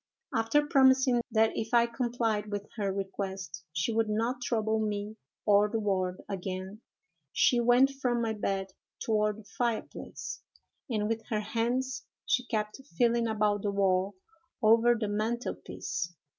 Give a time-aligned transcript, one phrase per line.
[0.33, 5.69] After promising that if I complied with her request, she would not trouble me or
[5.69, 6.81] the ward again,
[7.33, 10.41] she went from my bed toward the fireplace,
[10.89, 14.15] and with her hands she kept feeling about the wall
[14.59, 16.11] over the mantel piece.